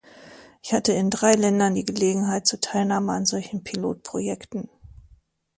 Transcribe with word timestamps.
Ich 0.63 0.73
hatte 0.73 0.93
in 0.93 1.11
drei 1.11 1.35
Ländern 1.35 1.75
die 1.75 1.85
Gelegenheit 1.85 2.47
zur 2.47 2.59
Teilnahme 2.59 3.11
an 3.13 3.27
solchen 3.27 3.63
Pilotprojekten. 3.63 4.67